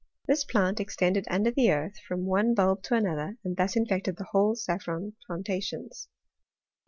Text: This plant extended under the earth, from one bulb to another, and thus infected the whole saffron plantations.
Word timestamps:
This 0.25 0.43
plant 0.45 0.79
extended 0.79 1.27
under 1.29 1.51
the 1.51 1.69
earth, 1.71 1.99
from 2.07 2.25
one 2.25 2.55
bulb 2.55 2.81
to 2.85 2.95
another, 2.95 3.37
and 3.43 3.55
thus 3.55 3.75
infected 3.75 4.15
the 4.17 4.29
whole 4.31 4.55
saffron 4.55 5.13
plantations. 5.27 6.09